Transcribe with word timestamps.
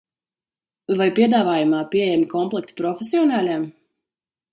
Vai 1.01 1.05
piedāvājumā 1.19 1.81
pieejami 1.91 2.25
komplekti 2.31 2.77
profesionāļiem? 2.81 3.69